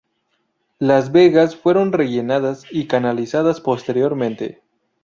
Las 0.79 1.11
vegas 1.11 1.55
fueron 1.55 1.91
rellenadas 1.93 2.65
y 2.71 2.87
canalizadas, 2.87 3.61
posteriormente. 3.61 4.63